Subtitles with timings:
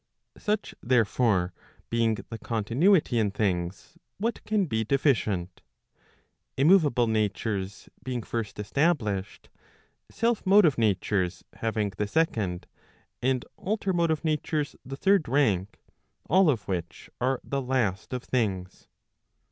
[0.39, 1.53] Such therefore,
[1.91, 5.61] being the continuity in things, what can be deficient?
[6.57, 9.51] Immove¬ able natures being first established,
[10.09, 12.65] self motive natures having the second,
[13.21, 15.79] and alter motive natures the third rank,
[16.27, 18.87] all of which are the last of things.